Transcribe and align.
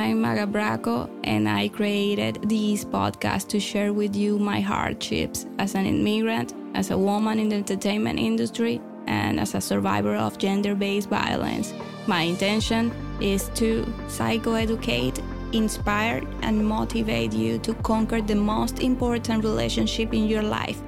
I'm 0.00 0.22
Magga 0.22 0.50
Braco, 0.50 1.10
and 1.24 1.46
I 1.46 1.68
created 1.68 2.48
this 2.48 2.86
podcast 2.86 3.48
to 3.48 3.60
share 3.60 3.92
with 3.92 4.16
you 4.16 4.38
my 4.38 4.58
hardships 4.58 5.44
as 5.58 5.74
an 5.74 5.84
immigrant, 5.84 6.54
as 6.74 6.90
a 6.90 6.96
woman 6.96 7.38
in 7.38 7.50
the 7.50 7.56
entertainment 7.56 8.18
industry, 8.18 8.80
and 9.06 9.38
as 9.38 9.54
a 9.54 9.60
survivor 9.60 10.14
of 10.14 10.38
gender 10.38 10.74
based 10.74 11.10
violence. 11.10 11.74
My 12.06 12.22
intention 12.22 12.90
is 13.20 13.50
to 13.56 13.84
psychoeducate, 14.08 15.22
inspire, 15.52 16.22
and 16.40 16.66
motivate 16.66 17.34
you 17.34 17.58
to 17.58 17.74
conquer 17.74 18.22
the 18.22 18.36
most 18.36 18.80
important 18.80 19.44
relationship 19.44 20.14
in 20.14 20.26
your 20.26 20.42
life 20.42 20.80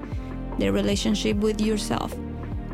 the 0.58 0.72
relationship 0.72 1.36
with 1.36 1.60
yourself. 1.60 2.16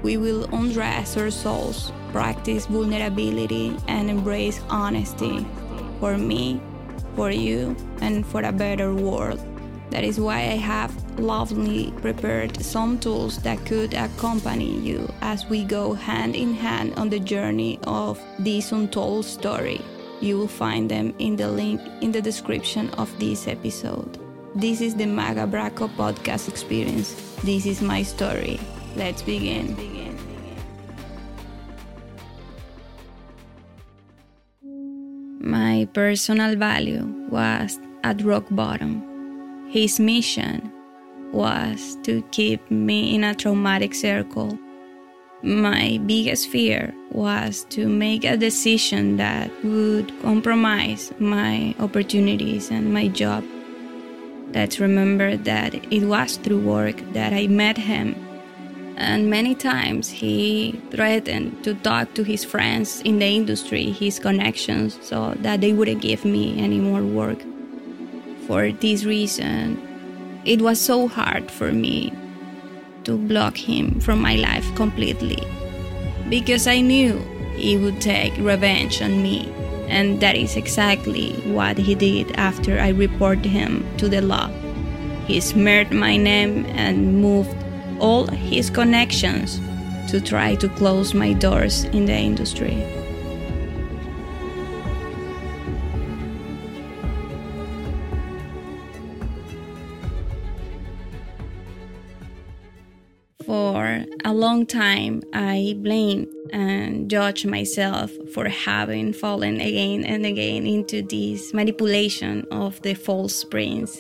We 0.05 0.19
will 0.19 0.45
undress 0.55 1.17
our 1.17 1.33
souls, 1.33 1.91
practice 2.13 2.67
vulnerability, 2.67 3.77
and 3.89 4.09
embrace 4.09 4.61
honesty 4.71 5.45
for 6.01 6.17
me, 6.17 6.61
for 7.17 7.31
you, 7.31 7.77
and 8.01 8.27
for 8.27 8.43
a 8.43 8.53
better 8.53 8.95
world. 8.95 9.41
That 9.91 10.05
is 10.05 10.21
why 10.21 10.37
I 10.37 10.61
have 10.61 10.93
lovingly 11.19 11.93
prepared 12.03 12.63
some 12.63 12.99
tools 12.99 13.39
that 13.39 13.65
could 13.65 13.95
accompany 13.95 14.79
you 14.79 15.11
as 15.23 15.47
we 15.47 15.65
go 15.65 15.95
hand 15.95 16.37
in 16.37 16.55
hand 16.55 16.95
on 16.97 17.09
the 17.09 17.19
journey 17.19 17.79
of 17.87 18.21
this 18.39 18.73
untold 18.73 19.25
story. 19.25 19.81
You 20.21 20.37
will 20.39 20.49
find 20.49 20.91
them 20.91 21.15
in 21.19 21.37
the 21.37 21.49
link 21.49 21.81
in 22.03 22.13
the 22.13 22.21
description 22.21 22.91
of 22.91 23.09
this 23.19 23.49
episode. 23.49 24.19
This 24.55 24.81
is 24.81 24.95
the 24.95 25.05
Magga 25.05 25.49
Braco 25.49 25.89
podcast 25.89 26.49
experience. 26.49 27.15
This 27.45 27.67
is 27.67 27.81
my 27.81 28.03
story. 28.03 28.61
Let's 28.97 29.23
begin. 29.23 30.08
My 35.41 35.89
personal 35.93 36.57
value 36.57 37.07
was 37.31 37.79
at 38.03 38.23
rock 38.23 38.47
bottom. 38.51 39.69
His 39.71 40.01
mission 40.01 40.73
was 41.33 41.97
to 42.03 42.23
keep 42.33 42.69
me 42.73 43.15
in 43.15 43.23
a 43.23 43.37
traumatic 43.37 43.95
circle. 43.95 44.59
My 45.43 46.01
biggest 46.07 46.49
fear 46.49 46.93
was 47.13 47.65
to 47.71 47.89
make 47.89 48.25
a 48.25 48.37
decision 48.37 49.17
that 49.19 49.49
would 49.65 50.13
compromise 50.23 51.13
my 51.21 51.73
opportunities 51.79 52.73
and 52.73 52.93
my 52.93 53.07
job. 53.07 53.45
Let's 54.53 54.81
remember 54.81 55.37
that 55.37 55.75
it 55.93 56.05
was 56.05 56.37
through 56.39 56.63
work 56.63 56.97
that 57.13 57.33
I 57.33 57.47
met 57.47 57.79
him 57.79 58.17
and 58.99 59.31
many 59.31 59.55
times 59.55 60.11
he 60.11 60.83
threatened 60.91 61.63
to 61.63 61.75
talk 61.75 62.15
to 62.15 62.25
his 62.25 62.45
friends 62.45 63.01
in 63.03 63.21
the 63.21 63.27
industry, 63.27 63.85
his 63.93 64.19
connections, 64.19 64.99
so 65.03 65.35
that 65.39 65.61
they 65.61 65.73
wouldn't 65.73 66.03
give 66.03 66.25
me 66.25 66.59
any 66.59 66.81
more 66.81 67.03
work. 67.03 67.39
For 68.49 68.73
this 68.73 69.05
reason, 69.05 69.79
it 70.45 70.61
was 70.61 70.81
so 70.81 71.07
hard 71.07 71.49
for 71.49 71.71
me 71.71 72.13
to 73.05 73.17
block 73.17 73.57
him 73.57 74.01
from 74.01 74.21
my 74.21 74.35
life 74.35 74.67
completely 74.75 75.47
because 76.29 76.67
I 76.67 76.81
knew 76.81 77.19
he 77.55 77.77
would 77.77 78.01
take 78.01 78.37
revenge 78.39 79.01
on 79.01 79.23
me. 79.23 79.53
And 79.89 80.21
that 80.21 80.37
is 80.37 80.57
exactly 80.57 81.33
what 81.53 81.79
he 81.79 81.95
did 81.95 82.33
after 82.33 82.79
I 82.79 82.89
reported 82.89 83.47
him 83.47 83.87
to 83.99 84.09
the 84.09 84.21
law. 84.21 84.49
He 85.27 85.41
smeared 85.41 85.93
my 85.93 86.17
name 86.17 86.67
and 86.67 87.23
moved 87.23 87.57
all 88.01 88.27
his 88.27 88.71
connections 88.71 89.61
to 90.11 90.21
try 90.21 90.55
to 90.57 90.69
close 90.69 91.15
my 91.15 91.33
doors 91.33 91.85
in 91.85 92.07
the 92.07 92.15
industry. 92.15 92.83
For 103.45 104.05
a 104.25 104.33
long 104.35 104.67
time, 104.67 105.23
I 105.33 105.75
blamed 105.79 106.29
and 106.53 107.11
judged 107.11 107.47
myself 107.47 108.11
for 108.33 108.49
having 108.49 109.13
fallen 109.13 109.61
again 109.61 110.05
and 110.05 110.25
again 110.25 110.67
into 110.67 111.03
this 111.03 111.53
manipulation 111.53 112.47
of 112.51 112.81
the 112.83 112.95
false 112.95 113.45
prince 113.45 113.99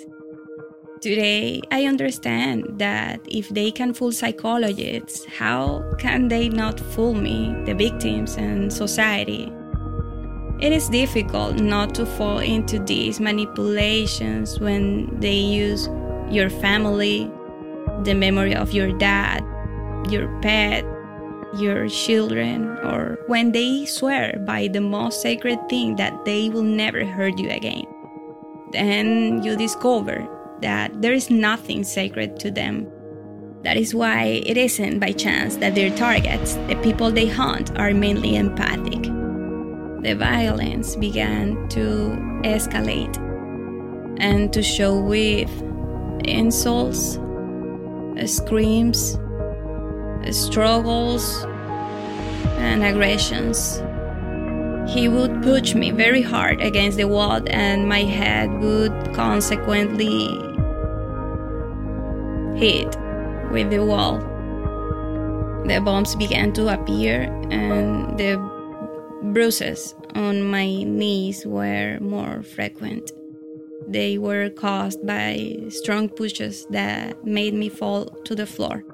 Today, 1.01 1.61
I 1.71 1.85
understand 1.85 2.81
that 2.81 3.21
if 3.29 3.49
they 3.51 3.71
can 3.71 3.95
fool 3.95 4.11
psychologists, 4.11 5.25
how 5.27 5.85
can 5.97 6.27
they 6.27 6.49
not 6.49 6.81
fool 6.81 7.15
me, 7.15 7.55
the 7.67 7.75
victims, 7.75 8.37
and 8.37 8.73
society? 8.73 9.53
It 10.59 10.73
is 10.73 10.89
difficult 10.89 11.61
not 11.61 11.95
to 11.95 12.05
fall 12.05 12.41
into 12.41 12.81
these 12.81 13.21
manipulations 13.21 14.59
when 14.59 15.21
they 15.21 15.37
use 15.37 15.89
your 16.31 16.51
family, 16.51 17.31
the 18.03 18.15
memory 18.15 18.57
of 18.57 18.73
your 18.73 18.91
dad, 18.99 19.45
your 20.11 20.27
pet, 20.41 20.85
your 21.55 21.89
children, 21.89 22.77
or 22.83 23.21
when 23.29 23.53
they 23.53 23.85
swear 23.85 24.43
by 24.45 24.67
the 24.67 24.81
most 24.81 25.23
sacred 25.23 25.61
thing 25.69 25.95
that 25.95 26.25
they 26.25 26.51
will 26.51 26.63
never 26.63 27.05
hurt 27.05 27.39
you 27.39 27.51
again. 27.51 27.85
Then 28.73 29.45
you 29.45 29.57
discover 29.57 30.29
that 30.61 31.01
there 31.01 31.13
is 31.13 31.31
nothing 31.31 31.85
sacred 31.85 32.39
to 32.41 32.51
them. 32.51 32.87
That 33.65 33.77
is 33.77 33.95
why 33.95 34.43
it 34.47 34.57
isn't 34.57 35.01
by 35.01 35.13
chance 35.13 35.57
that 35.57 35.75
their 35.75 35.91
targets, 35.97 36.55
the 36.69 36.77
people 36.83 37.11
they 37.11 37.27
hunt, 37.27 37.77
are 37.79 37.93
mainly 37.93 38.37
empathic. 38.37 39.03
The 40.03 40.15
violence 40.15 40.95
began 40.95 41.69
to 41.71 42.17
escalate 42.45 43.17
and 44.21 44.53
to 44.53 44.63
show 44.63 44.99
with 44.99 45.51
insults, 46.25 47.19
screams, 48.27 49.19
struggles, 50.31 51.45
and 52.59 52.85
aggressions. 52.85 53.83
He 54.89 55.09
would 55.09 55.43
push 55.43 55.75
me 55.75 55.91
very 55.91 56.23
hard 56.23 56.61
against 56.61 56.97
the 56.97 57.09
wall, 57.09 57.41
and 57.49 57.89
my 57.89 58.05
head 58.05 58.51
would 58.61 59.15
consequently 59.15 60.29
hit 62.59 62.97
with 63.53 63.71
the 63.71 63.85
wall. 63.85 64.19
The 65.65 65.81
bumps 65.85 66.17
began 66.17 66.53
to 66.55 66.69
appear, 66.69 67.23
and 67.51 68.19
the 68.19 68.37
bruises 69.33 69.95
on 70.15 70.43
my 70.43 70.83
knees 70.83 71.47
were 71.47 71.99
more 72.01 72.43
frequent. 72.43 73.13
They 73.87 74.19
were 74.19 74.51
caused 74.51 75.07
by 75.07 75.57
strong 75.69 76.09
pushes 76.09 76.67
that 76.71 77.25
made 77.25 77.55
me 77.55 77.69
fall 77.69 78.07
to 78.25 78.35
the 78.35 78.47
floor. 78.47 78.85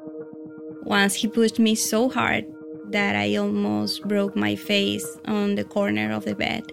Once 0.83 1.15
he 1.15 1.27
pushed 1.27 1.59
me 1.59 1.75
so 1.75 2.11
hard 2.11 2.45
that 2.91 3.17
I 3.17 3.37
almost 3.37 4.07
broke 4.07 4.37
my 4.37 4.57
face 4.57 5.07
on 5.25 5.55
the 5.55 5.65
corner 5.65 6.13
of 6.13 6.27
the 6.27 6.35
bed. 6.35 6.65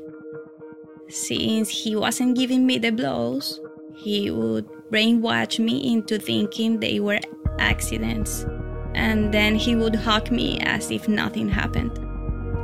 Since 1.08 1.70
he 1.70 1.96
wasn't 1.96 2.38
giving 2.38 2.66
me 2.66 2.78
the 2.78 2.92
blows, 2.92 3.62
he 3.96 4.30
would 4.30 4.68
brainwash 4.92 5.58
me 5.58 5.94
into 5.94 6.20
thinking 6.20 6.80
they 6.80 7.00
were 7.00 7.20
accidents, 7.60 8.46
and 8.94 9.34
then 9.34 9.56
he 9.56 9.76
would 9.76 9.96
hug 9.96 10.32
me 10.32 10.60
as 10.62 10.92
if 10.92 11.08
nothing 11.08 11.48
happened. 11.48 11.98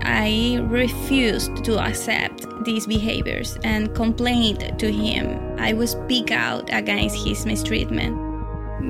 I 0.04 0.60
refused 0.70 1.64
to 1.66 1.80
accept 1.80 2.46
these 2.66 2.86
behaviors 2.86 3.58
and 3.64 3.96
complained 3.96 4.78
to 4.80 4.92
him. 4.92 5.58
I 5.58 5.74
would 5.74 5.90
speak 5.90 6.32
out 6.32 6.70
against 6.72 7.26
his 7.26 7.46
mistreatment, 7.46 8.16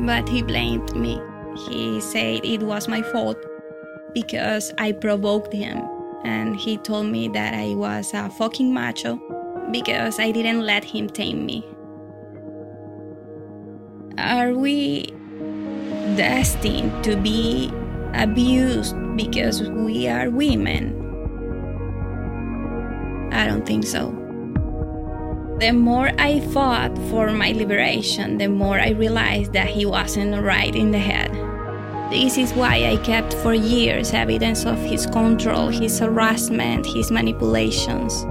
but 0.05 0.27
he 0.27 0.41
blamed 0.41 0.95
me. 0.95 1.21
He 1.69 2.01
said 2.01 2.43
it 2.43 2.61
was 2.61 2.87
my 2.87 3.01
fault 3.01 3.37
because 4.13 4.73
I 4.77 4.91
provoked 4.91 5.53
him, 5.53 5.81
and 6.23 6.55
he 6.55 6.77
told 6.77 7.07
me 7.07 7.27
that 7.29 7.53
I 7.53 7.75
was 7.75 8.13
a 8.13 8.29
fucking 8.29 8.73
macho 8.73 9.19
because 9.71 10.19
I 10.19 10.31
didn't 10.31 10.61
let 10.61 10.83
him 10.83 11.07
tame 11.07 11.45
me. 11.45 11.65
Are 14.17 14.53
we 14.53 15.13
destined 16.15 17.03
to 17.03 17.15
be 17.15 17.71
abused 18.15 18.95
because 19.15 19.61
we 19.61 20.07
are 20.07 20.31
women? 20.31 20.89
I 23.31 23.45
don't 23.45 23.63
think 23.63 23.85
so. 23.85 24.09
The 25.59 25.71
more 25.71 26.09
I 26.17 26.39
fought 26.51 26.97
for 27.09 27.31
my 27.31 27.51
liberation, 27.51 28.39
the 28.39 28.47
more 28.47 28.79
I 28.79 28.89
realized 28.89 29.53
that 29.53 29.67
he 29.67 29.85
wasn't 29.85 30.41
right 30.41 30.75
in 30.75 30.89
the 30.89 30.97
head. 30.97 31.31
This 32.09 32.39
is 32.39 32.53
why 32.53 32.89
I 32.89 32.97
kept 32.97 33.35
for 33.35 33.53
years 33.53 34.13
evidence 34.13 34.65
of 34.65 34.79
his 34.79 35.05
control, 35.05 35.67
his 35.67 35.99
harassment, 35.99 36.87
his 36.87 37.11
manipulations. 37.11 38.23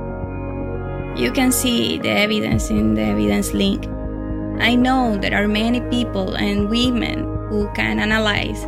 You 1.17 1.31
can 1.31 1.53
see 1.53 1.99
the 1.99 2.11
evidence 2.11 2.71
in 2.71 2.95
the 2.95 3.03
evidence 3.03 3.55
link. 3.55 3.87
I 4.61 4.75
know 4.75 5.17
there 5.17 5.43
are 5.43 5.49
many 5.49 5.81
people 5.91 6.35
and 6.35 6.69
women 6.69 7.25
who 7.49 7.69
can 7.75 8.01
analyze, 8.01 8.63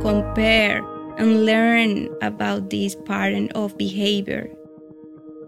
compare, 0.00 0.84
and 1.16 1.44
learn 1.44 2.08
about 2.22 2.70
this 2.70 2.96
pattern 3.06 3.48
of 3.54 3.76
behavior. 3.76 4.50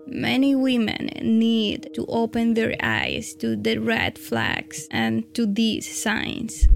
Many 0.07 0.55
women 0.55 1.11
need 1.23 1.89
to 1.95 2.05
open 2.07 2.55
their 2.55 2.77
eyes 2.83 3.35
to 3.37 3.57
the 3.57 3.79
red 3.79 4.19
flags 4.19 4.87
and 4.91 5.25
to 5.35 5.47
these 5.47 5.87
signs. 5.89 6.67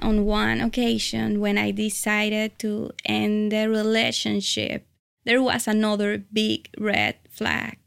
On 0.00 0.24
one 0.24 0.60
occasion, 0.60 1.40
when 1.40 1.58
I 1.58 1.70
decided 1.70 2.58
to 2.60 2.90
end 3.04 3.52
the 3.52 3.68
relationship, 3.68 4.86
there 5.24 5.42
was 5.42 5.66
another 5.66 6.24
big 6.32 6.68
red 6.78 7.16
flag. 7.30 7.83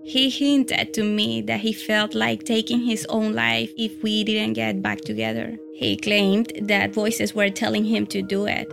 He 0.00 0.30
hinted 0.30 0.94
to 0.94 1.04
me 1.04 1.42
that 1.42 1.60
he 1.60 1.72
felt 1.72 2.14
like 2.14 2.44
taking 2.44 2.80
his 2.80 3.06
own 3.08 3.34
life 3.34 3.70
if 3.76 4.02
we 4.02 4.24
didn't 4.24 4.54
get 4.54 4.82
back 4.82 5.02
together. 5.02 5.56
He 5.74 5.96
claimed 5.96 6.52
that 6.62 6.94
voices 6.94 7.34
were 7.34 7.50
telling 7.50 7.84
him 7.84 8.06
to 8.06 8.22
do 8.22 8.46
it. 8.46 8.72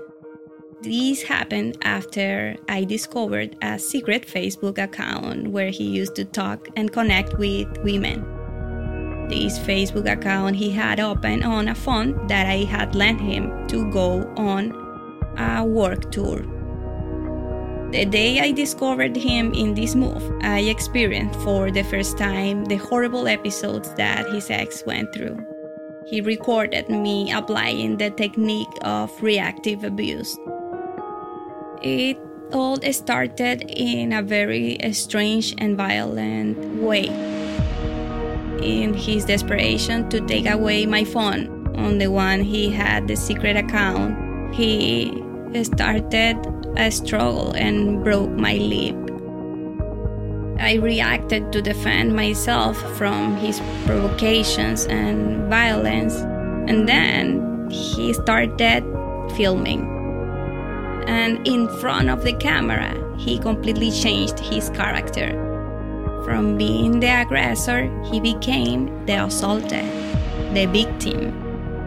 This 0.82 1.22
happened 1.22 1.78
after 1.82 2.56
I 2.70 2.86
discovered 2.86 3.58
a 3.62 3.78
secret 3.78 4.28
Facebook 4.28 4.78
account 4.78 5.50
where 5.50 5.70
he 5.70 5.84
used 5.84 6.16
to 6.16 6.26
talk 6.26 6.70
and 6.78 6.92
connect 6.92 7.38
with 7.38 7.68
women. 7.84 8.24
This 9.28 9.60
Facebook 9.60 10.12
account 10.12 10.56
he 10.56 10.72
had 10.72 11.00
opened 11.00 11.44
on 11.44 11.68
a 11.68 11.76
phone 11.76 12.28
that 12.28 12.48
I 12.48 12.64
had 12.64 12.96
lent 12.96 13.22
him 13.22 13.68
to 13.68 13.92
go 13.92 14.22
on 14.38 14.72
a 15.38 15.64
work 15.64 16.12
tour. 16.12 16.59
The 17.92 18.06
day 18.06 18.40
I 18.40 18.52
discovered 18.52 19.16
him 19.16 19.52
in 19.54 19.74
this 19.74 19.96
move, 19.96 20.22
I 20.44 20.60
experienced 20.60 21.40
for 21.40 21.72
the 21.72 21.82
first 21.82 22.20
time 22.20 22.66
the 22.66 22.76
horrible 22.76 23.28
episodes 23.28 23.92
that 23.96 24.30
his 24.30 24.52
ex 24.52 24.86
went 24.86 25.12
through. 25.12 25.44
He 26.06 26.22
recorded 26.22 26.88
me 26.88 27.32
applying 27.32 27.98
the 27.98 28.12
technique 28.12 28.70
of 28.84 29.10
reactive 29.24 29.84
abuse. 29.84 30.38
It 31.82 32.20
all 32.54 32.78
started 32.92 33.64
in 33.68 34.14
a 34.14 34.22
very 34.22 34.78
strange 34.92 35.56
and 35.58 35.76
violent 35.76 36.84
way. 36.84 37.08
In 38.62 38.94
his 38.94 39.26
desperation 39.26 40.10
to 40.10 40.22
take 40.22 40.48
away 40.48 40.86
my 40.86 41.04
phone, 41.04 41.76
on 41.76 41.98
the 41.98 42.12
one 42.12 42.44
he 42.44 42.70
had 42.70 43.08
the 43.08 43.16
secret 43.16 43.58
account, 43.58 44.54
he 44.54 45.24
started 45.64 46.38
a 46.80 46.90
struggle 46.90 47.52
and 47.52 48.04
broke 48.04 48.32
my 48.32 48.54
lip. 48.56 48.96
I 50.60 50.76
reacted 50.76 51.52
to 51.52 51.62
defend 51.62 52.16
myself 52.16 52.78
from 52.98 53.36
his 53.38 53.60
provocations 53.86 54.86
and 54.86 55.50
violence, 55.50 56.16
and 56.16 56.88
then 56.88 57.70
he 57.70 58.14
started 58.14 58.84
filming. 59.36 59.82
And 61.08 61.46
in 61.46 61.68
front 61.80 62.10
of 62.10 62.24
the 62.24 62.34
camera, 62.34 62.96
he 63.18 63.40
completely 63.40 63.92
changed 63.92 64.40
his 64.40 64.70
character. 64.70 65.32
From 66.24 66.58
being 66.58 67.00
the 67.00 67.22
aggressor, 67.22 67.90
he 68.06 68.20
became 68.22 69.06
the 69.06 69.26
assaulted, 69.26 69.86
the 70.54 70.66
victim. 70.66 71.34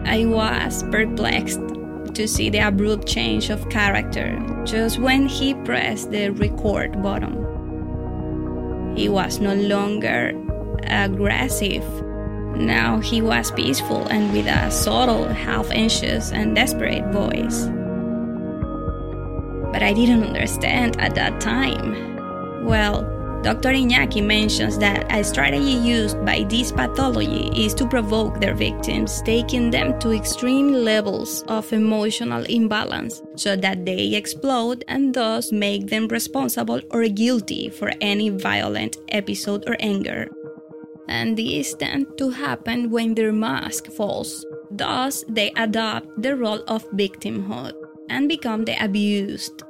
I 0.05 0.25
was 0.25 0.83
perplexed 0.91 1.72
to 2.13 2.27
see 2.27 2.49
the 2.49 2.59
abrupt 2.59 3.07
change 3.07 3.49
of 3.49 3.69
character 3.69 4.39
just 4.65 4.99
when 4.99 5.27
he 5.27 5.53
pressed 5.53 6.11
the 6.11 6.29
record 6.29 7.01
button. 7.01 7.43
He 8.95 9.09
was 9.09 9.39
no 9.39 9.55
longer 9.55 10.31
aggressive. 10.83 11.83
Now 12.55 12.99
he 12.99 13.21
was 13.21 13.51
peaceful 13.51 14.07
and 14.07 14.31
with 14.31 14.47
a 14.47 14.69
subtle, 14.69 15.27
half 15.27 15.71
anxious, 15.71 16.31
and 16.31 16.55
desperate 16.55 17.05
voice. 17.11 17.65
But 19.71 19.81
I 19.81 19.91
didn't 19.93 20.23
understand 20.23 20.99
at 20.99 21.15
that 21.15 21.41
time. 21.41 22.65
Well, 22.65 23.12
Dr. 23.43 23.75
Iñaki 23.75 24.23
mentions 24.23 24.77
that 24.79 25.03
a 25.11 25.21
strategy 25.21 25.75
used 25.75 26.15
by 26.23 26.45
this 26.47 26.71
pathology 26.71 27.51
is 27.51 27.73
to 27.73 27.85
provoke 27.85 28.39
their 28.39 28.55
victims, 28.55 29.21
taking 29.21 29.69
them 29.69 29.99
to 29.99 30.13
extreme 30.13 30.71
levels 30.71 31.43
of 31.49 31.73
emotional 31.73 32.45
imbalance 32.45 33.21
so 33.35 33.57
that 33.57 33.83
they 33.83 34.15
explode 34.15 34.85
and 34.87 35.13
thus 35.13 35.51
make 35.51 35.87
them 35.87 36.07
responsible 36.07 36.79
or 36.91 37.03
guilty 37.09 37.67
for 37.67 37.91
any 37.99 38.29
violent 38.29 38.95
episode 39.09 39.67
or 39.67 39.75
anger. 39.81 40.29
And 41.09 41.35
this 41.37 41.73
tend 41.73 42.17
to 42.19 42.29
happen 42.29 42.91
when 42.91 43.13
their 43.13 43.33
mask 43.33 43.91
falls. 43.91 44.45
Thus, 44.71 45.25
they 45.27 45.51
adopt 45.57 46.07
the 46.15 46.37
role 46.37 46.63
of 46.69 46.89
victimhood 46.91 47.73
and 48.07 48.29
become 48.29 48.63
the 48.63 48.81
abused. 48.81 49.63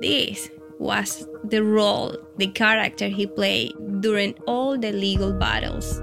This 0.00 0.48
was 0.78 1.26
the 1.44 1.62
role, 1.62 2.16
the 2.36 2.48
character 2.48 3.08
he 3.08 3.26
played 3.26 3.72
during 4.00 4.34
all 4.46 4.78
the 4.78 4.92
legal 4.92 5.32
battles. 5.32 6.00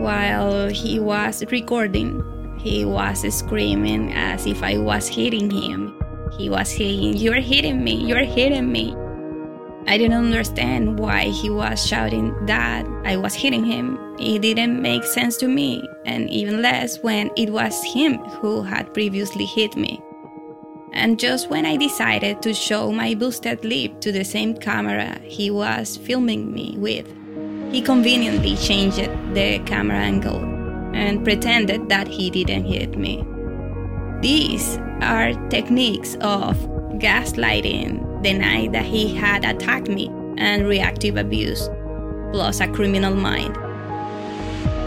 While 0.00 0.68
he 0.68 0.98
was 0.98 1.44
recording, 1.50 2.24
he 2.58 2.84
was 2.84 3.22
screaming 3.34 4.12
as 4.12 4.46
if 4.46 4.62
I 4.62 4.78
was 4.78 5.08
hitting 5.08 5.50
him. 5.50 5.94
He 6.38 6.48
was 6.48 6.68
saying, 6.68 7.16
You're 7.16 7.40
hitting 7.40 7.82
me, 7.82 7.94
you're 7.94 8.24
hitting 8.24 8.70
me. 8.70 8.94
I 9.86 9.98
didn't 9.98 10.24
understand 10.24 10.98
why 10.98 11.24
he 11.24 11.50
was 11.50 11.84
shouting 11.84 12.34
that 12.46 12.86
I 13.04 13.16
was 13.16 13.34
hitting 13.34 13.64
him. 13.64 13.98
It 14.18 14.42
didn't 14.42 14.80
make 14.80 15.04
sense 15.04 15.36
to 15.38 15.48
me, 15.48 15.82
and 16.04 16.30
even 16.30 16.62
less 16.62 17.02
when 17.02 17.30
it 17.36 17.50
was 17.50 17.82
him 17.82 18.18
who 18.18 18.62
had 18.62 18.92
previously 18.92 19.46
hit 19.46 19.76
me. 19.76 20.00
And 21.00 21.18
just 21.18 21.48
when 21.48 21.64
I 21.64 21.76
decided 21.76 22.42
to 22.42 22.52
show 22.52 22.92
my 22.92 23.14
boosted 23.14 23.64
lip 23.64 24.02
to 24.02 24.12
the 24.12 24.22
same 24.22 24.54
camera 24.54 25.18
he 25.22 25.50
was 25.50 25.96
filming 25.96 26.52
me 26.52 26.74
with, 26.76 27.06
he 27.72 27.80
conveniently 27.80 28.54
changed 28.56 29.08
the 29.32 29.60
camera 29.60 29.96
angle 29.96 30.44
and 30.92 31.24
pretended 31.24 31.88
that 31.88 32.06
he 32.06 32.28
didn't 32.28 32.66
hit 32.66 32.98
me. 32.98 33.24
These 34.20 34.76
are 35.00 35.32
techniques 35.48 36.16
of 36.20 36.58
gaslighting, 37.00 38.22
the 38.22 38.34
night 38.34 38.72
that 38.72 38.84
he 38.84 39.14
had 39.16 39.46
attacked 39.46 39.88
me, 39.88 40.08
and 40.36 40.68
reactive 40.68 41.16
abuse, 41.16 41.70
plus 42.30 42.60
a 42.60 42.68
criminal 42.68 43.14
mind. 43.14 43.56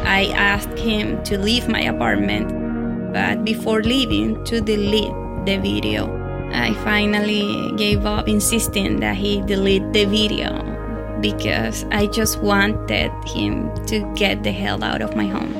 I 0.05 0.31
asked 0.35 0.77
him 0.77 1.23
to 1.23 1.39
leave 1.39 1.67
my 1.67 1.81
apartment, 1.81 3.11
but 3.11 3.43
before 3.43 3.81
leaving, 3.81 4.45
to 4.45 4.61
delete 4.61 5.22
the 5.45 5.57
video. 5.57 6.07
I 6.53 6.73
finally 6.85 7.71
gave 7.75 8.05
up 8.05 8.27
insisting 8.27 8.99
that 8.99 9.15
he 9.15 9.41
delete 9.41 9.91
the 9.93 10.05
video 10.05 10.61
because 11.21 11.85
I 11.91 12.07
just 12.07 12.41
wanted 12.41 13.11
him 13.25 13.73
to 13.87 14.01
get 14.13 14.43
the 14.43 14.51
hell 14.51 14.83
out 14.83 15.01
of 15.01 15.15
my 15.15 15.25
home. 15.25 15.53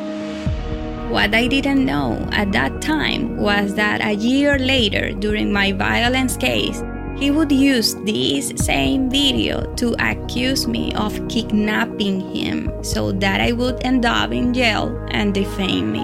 What 1.10 1.34
I 1.34 1.48
didn't 1.48 1.86
know 1.86 2.27
at 2.31 2.51
that 2.53 2.81
time 2.81 3.38
was 3.38 3.75
that 3.75 4.01
a 4.01 4.13
year 4.13 4.58
later, 4.58 5.13
during 5.13 5.51
my 5.51 5.72
violence 5.72 6.38
case, 6.38 6.84
he 7.15 7.29
would 7.31 7.51
use 7.51 7.96
this 8.03 8.51
same 8.58 9.10
video 9.10 9.72
to 9.75 9.96
accuse 10.00 10.67
me 10.67 10.93
of 10.96 11.13
kidnapping 11.29 12.19
him 12.34 12.72
so 12.84 13.12
that 13.12 13.41
I 13.41 13.51
would 13.51 13.84
end 13.86 14.05
up 14.05 14.31
in 14.31 14.53
jail 14.53 14.89
and 15.12 15.34
defame 15.34 15.91
me. 15.91 16.03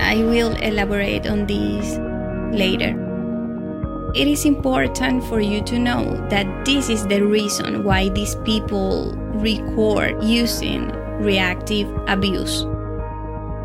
I 0.00 0.16
will 0.24 0.56
elaborate 0.56 1.26
on 1.26 1.46
this 1.46 1.98
later. 2.56 3.02
It 4.14 4.26
is 4.26 4.46
important 4.46 5.22
for 5.24 5.40
you 5.40 5.62
to 5.64 5.78
know 5.78 6.16
that 6.30 6.64
this 6.64 6.88
is 6.88 7.06
the 7.06 7.20
reason 7.20 7.84
why 7.84 8.08
these 8.08 8.34
people 8.44 9.12
record 9.34 10.24
using 10.24 10.88
reactive 11.20 11.86
abuse. 12.08 12.64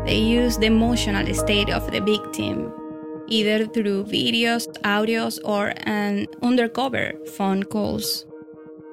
They 0.04 0.18
use 0.18 0.58
the 0.58 0.66
emotional 0.66 1.32
state 1.34 1.70
of 1.70 1.90
the 1.90 2.00
victim, 2.00 2.72
either 3.28 3.66
through 3.66 4.04
videos, 4.04 4.66
audios, 4.82 5.38
or 5.44 5.72
an 5.86 6.26
undercover 6.42 7.12
phone 7.36 7.62
calls. 7.62 8.26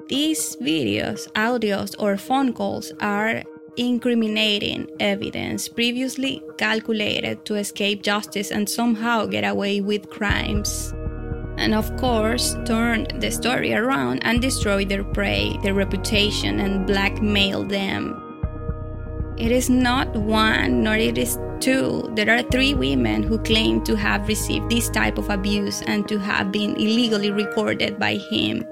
These 0.08 0.56
videos, 0.56 1.30
audios, 1.32 1.94
or 1.98 2.16
phone 2.16 2.52
calls 2.52 2.92
are 3.00 3.42
incriminating 3.76 4.88
evidence 5.00 5.68
previously 5.68 6.42
calculated 6.58 7.44
to 7.44 7.54
escape 7.54 8.02
justice 8.02 8.50
and 8.50 8.68
somehow 8.68 9.26
get 9.26 9.44
away 9.44 9.80
with 9.80 10.10
crimes. 10.10 10.92
And 11.56 11.74
of 11.74 11.94
course, 11.96 12.56
turn 12.64 13.06
the 13.20 13.30
story 13.30 13.74
around 13.74 14.20
and 14.24 14.40
destroy 14.40 14.84
their 14.84 15.04
prey, 15.04 15.58
their 15.62 15.74
reputation, 15.74 16.58
and 16.58 16.86
blackmail 16.86 17.64
them. 17.64 18.16
It 19.36 19.52
is 19.52 19.68
not 19.68 20.14
one, 20.16 20.82
nor 20.82 20.96
it 20.96 21.18
is 21.18 21.38
two. 21.60 22.10
There 22.14 22.30
are 22.30 22.42
three 22.42 22.74
women 22.74 23.22
who 23.22 23.38
claim 23.38 23.84
to 23.84 23.94
have 23.94 24.28
received 24.28 24.70
this 24.70 24.88
type 24.88 25.18
of 25.18 25.28
abuse 25.28 25.82
and 25.82 26.08
to 26.08 26.18
have 26.18 26.50
been 26.50 26.76
illegally 26.76 27.30
recorded 27.30 27.98
by 27.98 28.16
him. 28.30 28.64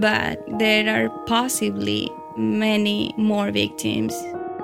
But 0.00 0.38
there 0.58 0.88
are 0.88 1.08
possibly 1.26 2.10
many 2.40 3.14
more 3.16 3.50
victims, 3.50 4.14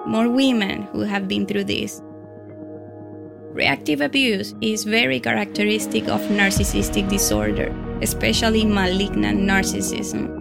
more 0.06 0.28
women 0.28 0.82
who 0.92 1.00
have 1.00 1.28
been 1.28 1.46
through 1.46 1.64
this. 1.64 2.00
Reactive 3.52 4.00
abuse 4.00 4.54
is 4.60 4.84
very 4.84 5.20
characteristic 5.20 6.08
of 6.08 6.20
narcissistic 6.22 7.08
disorder, 7.08 7.74
especially 8.02 8.64
malignant 8.64 9.40
narcissism. 9.40 10.32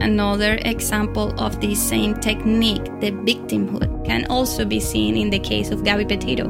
Another 0.00 0.58
example 0.62 1.34
of 1.40 1.60
this 1.60 1.82
same 1.82 2.14
technique, 2.14 2.84
the 3.00 3.10
victimhood, 3.10 4.04
can 4.04 4.24
also 4.26 4.64
be 4.64 4.80
seen 4.80 5.16
in 5.16 5.28
the 5.28 5.38
case 5.38 5.70
of 5.70 5.84
Gabby 5.84 6.04
Petito. 6.04 6.44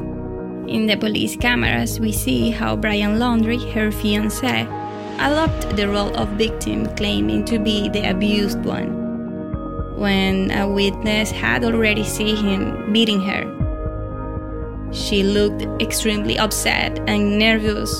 In 0.67 0.85
the 0.85 0.95
police 0.95 1.35
cameras, 1.35 1.99
we 1.99 2.11
see 2.11 2.51
how 2.51 2.75
Brian 2.75 3.17
Laundrie, 3.17 3.73
her 3.73 3.91
fiance, 3.91 4.67
adopted 5.19 5.75
the 5.75 5.87
role 5.89 6.15
of 6.15 6.29
victim, 6.37 6.85
claiming 6.95 7.43
to 7.45 7.57
be 7.57 7.89
the 7.89 8.09
abused 8.09 8.63
one, 8.63 9.08
when 9.99 10.49
a 10.51 10.67
witness 10.67 11.31
had 11.31 11.63
already 11.63 12.03
seen 12.03 12.35
him 12.37 12.91
beating 12.91 13.21
her 13.21 13.59
she 14.91 15.23
looked 15.23 15.61
extremely 15.81 16.37
upset 16.37 16.99
and 17.07 17.37
nervous. 17.37 17.91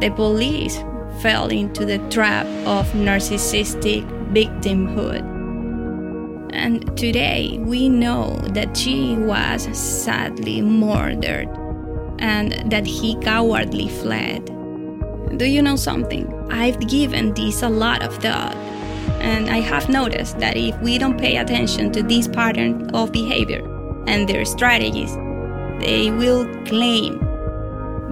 The 0.00 0.12
police 0.14 0.76
fell 1.22 1.48
into 1.48 1.84
the 1.84 1.98
trap 2.10 2.46
of 2.66 2.90
narcissistic 2.92 4.04
victimhood. 4.32 5.32
And 6.52 6.96
today 6.96 7.58
we 7.60 7.88
know 7.88 8.36
that 8.50 8.76
she 8.76 9.16
was 9.16 9.64
sadly 9.76 10.62
murdered 10.62 11.48
and 12.18 12.70
that 12.70 12.86
he 12.86 13.16
cowardly 13.16 13.88
fled. 13.88 14.46
Do 15.36 15.46
you 15.46 15.62
know 15.62 15.76
something? 15.76 16.32
I've 16.50 16.78
given 16.88 17.34
this 17.34 17.62
a 17.62 17.68
lot 17.68 18.02
of 18.02 18.16
thought, 18.16 18.56
and 19.24 19.48
I 19.48 19.60
have 19.60 19.88
noticed 19.88 20.38
that 20.40 20.56
if 20.56 20.78
we 20.80 20.98
don't 20.98 21.18
pay 21.18 21.38
attention 21.38 21.90
to 21.92 22.02
this 22.02 22.28
pattern 22.28 22.90
of 22.94 23.10
behavior 23.10 23.62
and 24.06 24.28
their 24.28 24.44
strategies, 24.44 25.14
they 25.80 26.10
will 26.10 26.44
claim 26.66 27.18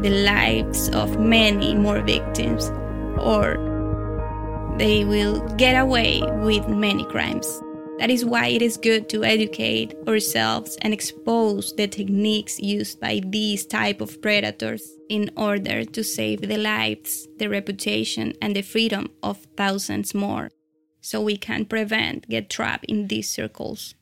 the 0.00 0.25
lives 0.25 0.88
of 0.88 1.21
many 1.21 1.75
more 1.75 2.00
victims, 2.00 2.73
or 3.19 3.45
they 4.78 5.04
will 5.04 5.47
get 5.57 5.75
away 5.75 6.23
with 6.40 6.66
many 6.66 7.04
crimes. 7.04 7.61
That 7.99 8.11
is 8.11 8.25
why 8.25 8.47
it 8.47 8.62
is 8.62 8.78
good 8.78 9.11
to 9.11 9.23
educate 9.23 9.95
ourselves 10.09 10.78
and 10.81 10.95
expose 10.95 11.75
the 11.76 11.87
techniques 11.87 12.59
used 12.59 13.00
by 13.00 13.21
these 13.26 13.66
type 13.66 14.00
of 14.00 14.21
predators 14.23 14.83
in 15.11 15.31
order 15.37 15.85
to 15.85 16.02
save 16.02 16.40
the 16.40 16.57
lives, 16.57 17.28
the 17.37 17.50
reputation 17.50 18.33
and 18.40 18.57
the 18.57 18.62
freedom 18.62 19.11
of 19.23 19.47
thousands 19.57 20.14
more 20.14 20.49
so 21.02 21.21
we 21.21 21.37
can 21.37 21.66
prevent 21.66 22.28
get 22.30 22.49
trapped 22.49 22.87
in 22.87 23.09
these 23.09 23.28
circles. 23.28 23.94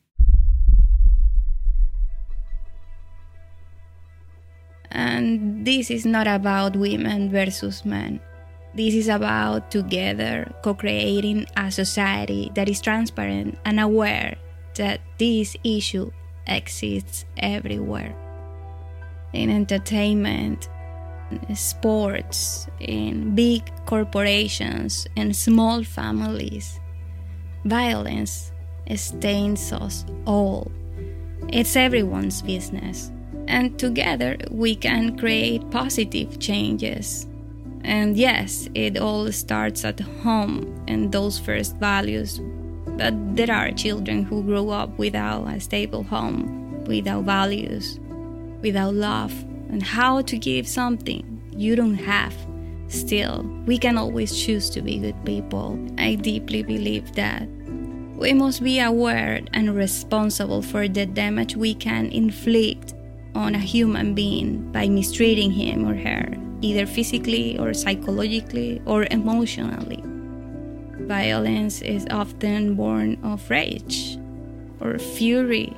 And 4.91 5.65
this 5.65 5.89
is 5.89 6.05
not 6.05 6.27
about 6.27 6.75
women 6.75 7.31
versus 7.31 7.83
men. 7.83 8.19
This 8.75 8.93
is 8.93 9.07
about 9.09 9.71
together 9.71 10.53
co 10.63 10.73
creating 10.73 11.47
a 11.57 11.71
society 11.71 12.51
that 12.55 12.69
is 12.69 12.79
transparent 12.79 13.57
and 13.65 13.79
aware 13.79 14.35
that 14.75 15.01
this 15.17 15.55
issue 15.63 16.11
exists 16.47 17.25
everywhere. 17.37 18.15
In 19.33 19.49
entertainment, 19.49 20.69
sports, 21.55 22.67
in 22.79 23.35
big 23.35 23.63
corporations, 23.85 25.07
and 25.15 25.35
small 25.35 25.83
families, 25.83 26.79
violence 27.65 28.51
stains 28.95 29.71
us 29.71 30.05
all. 30.25 30.71
It's 31.49 31.75
everyone's 31.75 32.41
business 32.41 33.11
and 33.47 33.77
together 33.77 34.37
we 34.49 34.75
can 34.75 35.17
create 35.17 35.69
positive 35.71 36.39
changes. 36.39 37.27
And 37.83 38.15
yes, 38.15 38.69
it 38.73 38.97
all 38.97 39.31
starts 39.31 39.83
at 39.83 39.99
home 39.99 40.83
and 40.87 41.11
those 41.11 41.39
first 41.39 41.75
values. 41.77 42.39
But 42.97 43.13
there 43.35 43.51
are 43.51 43.71
children 43.71 44.23
who 44.23 44.43
grow 44.43 44.69
up 44.69 44.97
without 44.97 45.47
a 45.47 45.59
stable 45.59 46.03
home, 46.03 46.83
without 46.85 47.23
values, 47.23 47.99
without 48.61 48.93
love, 48.93 49.33
and 49.69 49.81
how 49.81 50.21
to 50.21 50.37
give 50.37 50.67
something 50.67 51.41
you 51.55 51.75
don't 51.75 51.95
have. 51.95 52.35
Still, 52.91 53.43
we 53.65 53.77
can 53.77 53.97
always 53.97 54.35
choose 54.35 54.69
to 54.71 54.81
be 54.81 54.99
good 54.99 55.15
people. 55.23 55.79
I 55.97 56.15
deeply 56.15 56.61
believe 56.61 57.15
that. 57.15 57.47
We 58.17 58.33
must 58.33 58.61
be 58.61 58.81
aware 58.81 59.39
and 59.53 59.73
responsible 59.73 60.61
for 60.61 60.89
the 60.89 61.05
damage 61.05 61.55
we 61.55 61.73
can 61.73 62.07
inflict 62.07 62.93
on 63.33 63.55
a 63.55 63.59
human 63.59 64.13
being 64.13 64.69
by 64.73 64.89
mistreating 64.89 65.51
him 65.51 65.87
or 65.87 65.95
her, 65.95 66.35
either 66.59 66.85
physically 66.85 67.57
or 67.57 67.73
psychologically 67.73 68.81
or 68.85 69.07
emotionally. 69.09 70.03
Violence 71.07 71.81
is 71.81 72.05
often 72.11 72.75
born 72.75 73.17
of 73.23 73.49
rage 73.49 74.19
or 74.81 74.99
fury, 74.99 75.73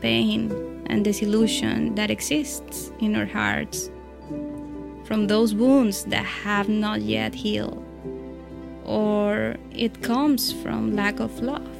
pain, 0.00 0.50
and 0.86 1.04
disillusion 1.04 1.94
that 1.94 2.10
exists 2.10 2.90
in 3.00 3.14
our 3.16 3.26
hearts 3.26 3.90
from 5.04 5.26
those 5.26 5.54
wounds 5.54 6.04
that 6.04 6.24
have 6.24 6.68
not 6.68 7.02
yet 7.02 7.34
healed. 7.34 7.84
Or 8.84 9.56
it 9.72 10.02
comes 10.02 10.52
from 10.52 10.94
lack 10.94 11.20
of 11.20 11.40
love 11.40 11.74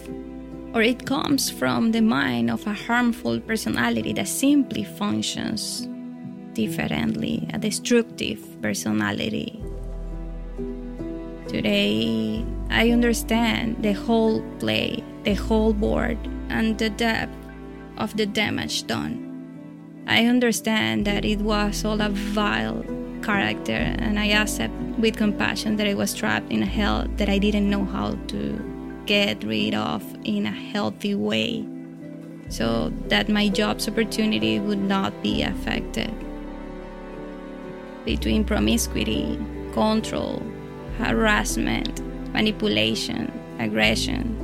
or 0.74 0.82
it 0.82 1.06
comes 1.06 1.48
from 1.48 1.92
the 1.92 2.02
mind 2.02 2.50
of 2.50 2.66
a 2.66 2.74
harmful 2.74 3.38
personality 3.38 4.12
that 4.12 4.26
simply 4.26 4.82
functions 4.82 5.88
differently, 6.52 7.48
a 7.54 7.58
destructive 7.58 8.42
personality. 8.60 9.62
Today, 11.46 12.44
I 12.70 12.90
understand 12.90 13.84
the 13.84 13.92
whole 13.92 14.42
play, 14.58 15.04
the 15.22 15.34
whole 15.34 15.72
board, 15.72 16.18
and 16.48 16.76
the 16.76 16.90
depth 16.90 17.32
of 17.96 18.16
the 18.16 18.26
damage 18.26 18.88
done. 18.88 19.22
I 20.08 20.26
understand 20.26 21.06
that 21.06 21.24
it 21.24 21.38
was 21.38 21.84
all 21.84 22.00
a 22.00 22.08
vile 22.08 22.82
character, 23.24 23.72
and 23.72 24.18
I 24.18 24.26
accept 24.26 24.74
with 24.98 25.16
compassion 25.16 25.76
that 25.76 25.86
I 25.86 25.94
was 25.94 26.14
trapped 26.14 26.52
in 26.52 26.62
a 26.62 26.66
hell 26.66 27.06
that 27.16 27.28
I 27.28 27.38
didn't 27.38 27.68
know 27.68 27.84
how 27.84 28.18
to 28.28 29.02
get 29.06 29.42
rid 29.44 29.74
of 29.74 30.02
in 30.24 30.46
a 30.46 30.50
healthy 30.50 31.14
way 31.14 31.64
so 32.48 32.92
that 33.08 33.28
my 33.28 33.48
job's 33.48 33.88
opportunity 33.88 34.60
would 34.60 34.78
not 34.78 35.22
be 35.22 35.42
affected. 35.42 36.12
Between 38.04 38.44
promiscuity, 38.44 39.38
control, 39.72 40.42
harassment, 40.98 42.00
manipulation, 42.32 43.32
aggression, 43.58 44.36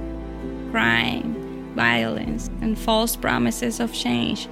crime, 0.70 1.74
violence, 1.74 2.48
and 2.62 2.78
false 2.78 3.16
promises 3.16 3.80
of 3.80 3.92
change, 3.92 4.48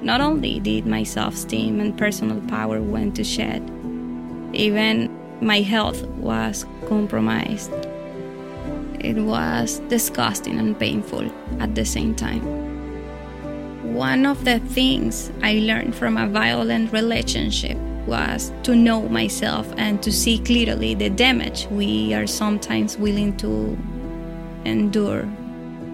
not 0.00 0.20
only 0.20 0.60
did 0.60 0.86
my 0.86 1.02
self 1.02 1.34
esteem 1.34 1.80
and 1.80 1.96
personal 1.96 2.40
power 2.48 2.80
went 2.80 3.16
to 3.16 3.24
shed, 3.24 3.62
even 4.52 5.14
my 5.40 5.60
health 5.60 6.02
was 6.18 6.66
compromised. 6.86 7.72
It 9.00 9.16
was 9.16 9.80
disgusting 9.88 10.58
and 10.58 10.78
painful 10.78 11.30
at 11.60 11.74
the 11.74 11.84
same 11.84 12.14
time. 12.14 12.68
One 13.94 14.26
of 14.26 14.44
the 14.44 14.58
things 14.60 15.30
I 15.42 15.54
learned 15.54 15.94
from 15.94 16.16
a 16.16 16.28
violent 16.28 16.92
relationship 16.92 17.76
was 18.06 18.52
to 18.62 18.74
know 18.74 19.08
myself 19.08 19.72
and 19.76 20.02
to 20.02 20.10
see 20.10 20.38
clearly 20.38 20.94
the 20.94 21.10
damage 21.10 21.66
we 21.70 22.14
are 22.14 22.26
sometimes 22.26 22.96
willing 22.96 23.36
to 23.36 23.76
endure, 24.64 25.22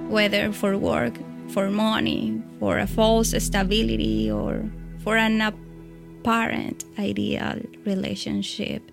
whether 0.08 0.52
for 0.52 0.78
work, 0.78 1.14
for 1.48 1.70
money, 1.70 2.42
for 2.58 2.78
a 2.78 2.86
false 2.86 3.34
stability, 3.42 4.30
or 4.30 4.64
for 5.02 5.16
an 5.16 5.40
apparent 5.40 6.84
ideal 6.98 7.60
relationship. 7.84 8.90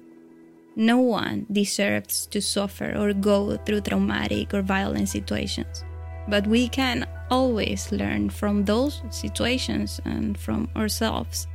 No 0.76 1.00
one 1.00 1.46
deserves 1.52 2.26
to 2.28 2.42
suffer 2.42 2.96
or 2.98 3.14
go 3.14 3.58
through 3.58 3.82
traumatic 3.82 4.54
or 4.54 4.62
violent 4.62 5.10
situations. 5.10 5.84
But 6.28 6.48
we 6.48 6.70
can 6.70 7.08
always 7.30 7.92
learn 7.92 8.30
from 8.30 8.66
those 8.66 9.02
situations 9.10 10.00
and 10.06 10.38
from 10.38 10.70
ourselves. 10.76 11.48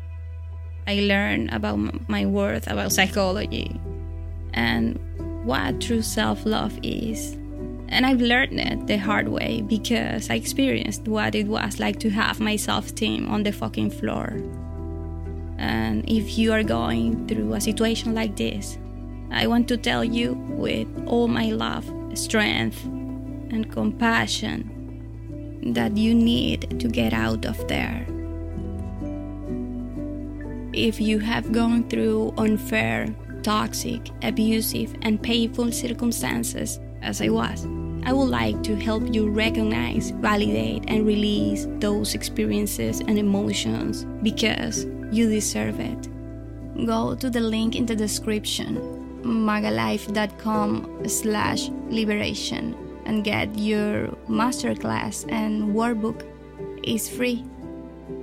I 0.86 1.00
learned 1.00 1.50
about 1.50 2.08
my 2.08 2.26
worth, 2.26 2.70
about 2.70 2.92
psychology, 2.92 3.80
and 4.54 4.98
what 5.44 5.80
true 5.80 6.02
self 6.02 6.44
love 6.44 6.78
is. 6.82 7.36
And 7.88 8.04
I've 8.04 8.20
learned 8.20 8.60
it 8.60 8.86
the 8.86 8.96
hard 8.96 9.28
way 9.28 9.62
because 9.62 10.28
I 10.28 10.34
experienced 10.34 11.06
what 11.06 11.34
it 11.34 11.46
was 11.46 11.78
like 11.78 11.98
to 12.00 12.10
have 12.10 12.40
my 12.40 12.56
self 12.56 12.86
esteem 12.86 13.28
on 13.28 13.42
the 13.42 13.52
fucking 13.52 13.90
floor. 13.90 14.36
And 15.58 16.04
if 16.08 16.36
you 16.36 16.52
are 16.52 16.62
going 16.62 17.26
through 17.26 17.54
a 17.54 17.60
situation 17.60 18.14
like 18.14 18.36
this, 18.36 18.78
I 19.30 19.46
want 19.46 19.68
to 19.68 19.76
tell 19.76 20.04
you 20.04 20.34
with 20.34 20.88
all 21.06 21.28
my 21.28 21.46
love, 21.46 21.90
strength, 22.14 22.84
and 22.84 23.70
compassion 23.70 25.72
that 25.74 25.96
you 25.96 26.14
need 26.14 26.80
to 26.80 26.88
get 26.88 27.12
out 27.12 27.46
of 27.46 27.68
there. 27.68 28.06
If 30.72 31.00
you 31.00 31.18
have 31.20 31.52
gone 31.52 31.88
through 31.88 32.34
unfair, 32.36 33.14
toxic, 33.42 34.10
abusive, 34.22 34.94
and 35.02 35.22
painful 35.22 35.72
circumstances, 35.72 36.78
as 37.02 37.20
I 37.20 37.28
was, 37.28 37.66
I 38.04 38.12
would 38.12 38.28
like 38.28 38.62
to 38.62 38.76
help 38.76 39.12
you 39.12 39.28
recognize, 39.28 40.10
validate, 40.10 40.84
and 40.86 41.04
release 41.04 41.66
those 41.80 42.14
experiences 42.14 43.00
and 43.00 43.18
emotions 43.18 44.04
because 44.22 44.84
you 45.10 45.28
deserve 45.28 45.80
it. 45.80 46.08
Go 46.86 47.16
to 47.16 47.28
the 47.28 47.40
link 47.40 47.74
in 47.74 47.84
the 47.84 47.96
description, 47.96 48.76
maggalife.com 49.24 51.08
slash 51.08 51.68
liberation, 51.88 52.76
and 53.06 53.24
get 53.24 53.58
your 53.58 54.08
masterclass 54.28 55.24
and 55.32 55.74
workbook. 55.74 56.22
It's 56.84 57.08
free. 57.08 57.44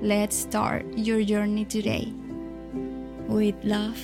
Let's 0.01 0.37
start 0.37 0.85
your 0.97 1.23
journey 1.23 1.65
today. 1.65 2.13
With 3.27 3.55
love, 3.65 3.99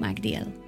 Magdiel. 0.00 0.65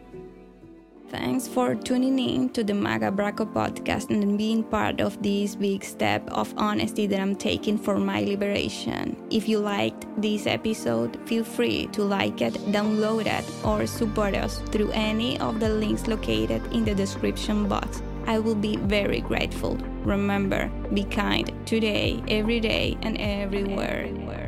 Thanks 1.10 1.48
for 1.48 1.74
tuning 1.74 2.18
in 2.18 2.50
to 2.50 2.62
the 2.62 2.74
Magga 2.74 3.08
Braco 3.08 3.50
podcast 3.50 4.10
and 4.10 4.36
being 4.36 4.62
part 4.62 5.00
of 5.00 5.16
this 5.22 5.56
big 5.56 5.82
step 5.82 6.28
of 6.28 6.52
honesty 6.58 7.06
that 7.06 7.18
I'm 7.18 7.34
taking 7.34 7.78
for 7.78 7.96
my 7.96 8.20
liberation. 8.20 9.16
If 9.30 9.48
you 9.48 9.58
liked 9.58 10.04
this 10.20 10.46
episode, 10.46 11.16
feel 11.24 11.44
free 11.44 11.86
to 11.92 12.02
like 12.02 12.42
it, 12.42 12.52
download 12.76 13.24
it, 13.24 13.44
or 13.64 13.86
support 13.86 14.34
us 14.34 14.58
through 14.68 14.90
any 14.92 15.40
of 15.40 15.60
the 15.60 15.70
links 15.70 16.06
located 16.06 16.60
in 16.74 16.84
the 16.84 16.94
description 16.94 17.68
box. 17.68 18.02
I 18.26 18.38
will 18.38 18.54
be 18.54 18.76
very 18.76 19.22
grateful. 19.22 19.76
Remember, 20.04 20.70
be 20.92 21.04
kind 21.04 21.50
today, 21.64 22.22
every 22.28 22.60
day, 22.60 22.98
and 23.00 23.16
everywhere. 23.16 24.04
everywhere. 24.04 24.47